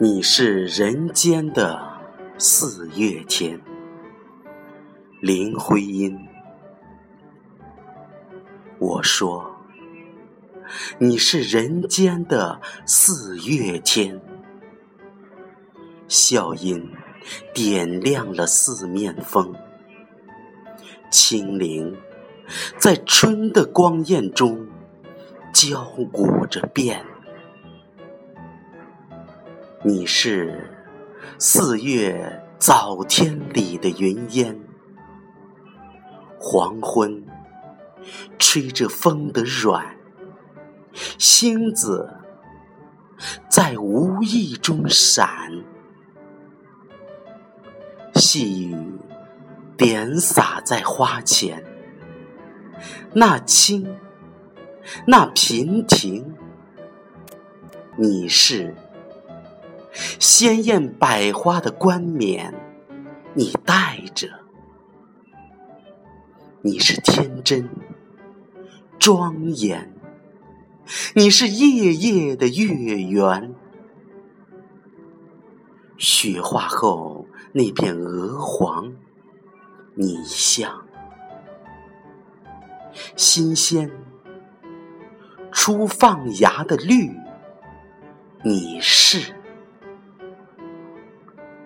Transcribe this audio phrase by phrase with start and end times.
[0.00, 1.82] 你是人间的
[2.38, 3.60] 四月天，
[5.20, 6.16] 林徽因。
[8.78, 9.56] 我说，
[11.00, 14.20] 你是人间的四月天，
[16.06, 16.88] 笑音
[17.52, 19.52] 点亮了四面风，
[21.10, 21.96] 清灵
[22.78, 24.64] 在春的光艳中
[25.52, 27.04] 交舞着变。
[29.88, 30.68] 你是
[31.38, 34.60] 四月早天里的云烟，
[36.38, 37.24] 黄昏
[38.38, 39.96] 吹着风的软，
[41.16, 42.06] 星子
[43.48, 45.64] 在无意中闪，
[48.14, 48.76] 细雨
[49.74, 51.64] 点洒在花前，
[53.14, 53.96] 那清，
[55.06, 56.36] 那平停，
[57.96, 58.76] 你是。
[59.92, 62.54] 鲜艳百花的冠冕，
[63.34, 64.28] 你戴着；
[66.62, 67.68] 你是天真
[68.98, 69.92] 庄严，
[71.14, 73.54] 你是夜夜的月圆。
[75.96, 78.92] 雪化后那片鹅黄，
[79.94, 80.68] 你像；
[83.16, 83.90] 新鲜
[85.50, 87.10] 初放芽的绿，
[88.44, 89.34] 你是。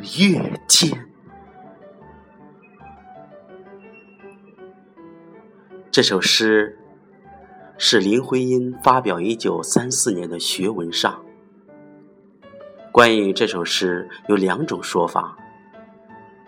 [0.00, 1.08] 月天，
[5.90, 6.78] 这首诗
[7.76, 11.24] 是林徽因发表一九三四年的学文上。
[12.92, 15.36] 关于这首诗有两种说法：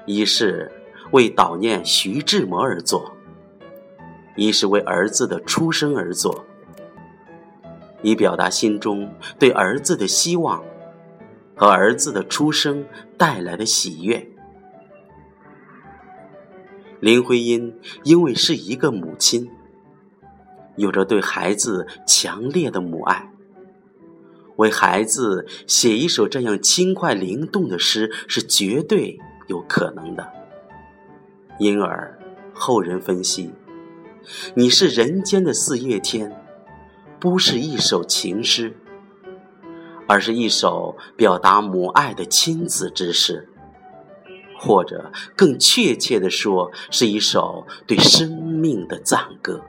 [0.06, 0.70] 一是
[1.10, 3.12] 为悼念徐志摩而作，
[4.36, 6.44] 一是为儿子的出生而作，
[8.02, 10.62] 以表达心中对儿子的希望。
[11.60, 12.86] 和儿子的出生
[13.18, 14.26] 带来的喜悦。
[17.00, 19.50] 林徽因因为是一个母亲，
[20.76, 23.30] 有着对孩子强烈的母爱，
[24.56, 30.32] 为孩子写一首这样轻快灵动的诗是绝对有可能的。
[31.58, 32.18] 因而
[32.54, 33.52] 后人分析，
[34.54, 36.34] 你是人间的四月天，
[37.18, 38.74] 不是一首情诗。
[40.10, 43.48] 而是一首表达母爱的亲子之诗，
[44.58, 49.62] 或者更确切的说，是一首对生命的赞歌。